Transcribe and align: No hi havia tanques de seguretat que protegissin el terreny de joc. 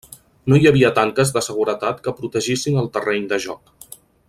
No 0.51 0.57
hi 0.61 0.69
havia 0.69 0.89
tanques 0.99 1.33
de 1.35 1.43
seguretat 1.49 2.01
que 2.07 2.15
protegissin 2.23 2.81
el 2.85 2.91
terreny 2.97 3.29
de 3.35 3.41
joc. 3.49 3.95